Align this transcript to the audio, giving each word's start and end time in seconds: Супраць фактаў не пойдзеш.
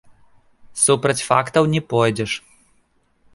Супраць 0.85 1.25
фактаў 1.29 1.63
не 1.75 1.81
пойдзеш. 1.93 2.31